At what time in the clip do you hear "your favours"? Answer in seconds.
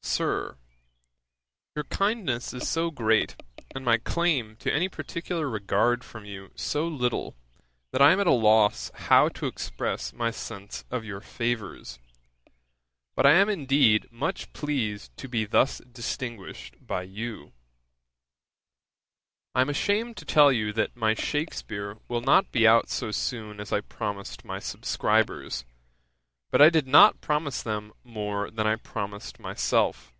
11.04-11.98